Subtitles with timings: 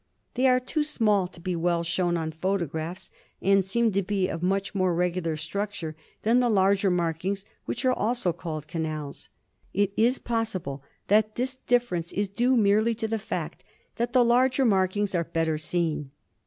[0.33, 4.41] They are too small to be well shown on photographs and seem to be of
[4.41, 9.29] much more regular structure than the larger markings, which are also called canals.
[9.75, 13.63] It is possible that this difference is due merely to the fact
[13.97, 16.09] that the larger markings are better seen.